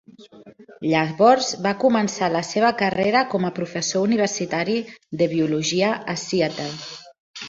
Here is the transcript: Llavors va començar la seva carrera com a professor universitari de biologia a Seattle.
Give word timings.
Llavors 0.91 1.49
va 1.65 1.73
començar 1.83 2.29
la 2.35 2.39
seva 2.47 2.71
carrera 2.79 3.21
com 3.33 3.45
a 3.49 3.51
professor 3.59 4.05
universitari 4.09 4.79
de 5.21 5.29
biologia 5.35 5.91
a 6.15 6.17
Seattle. 6.23 6.67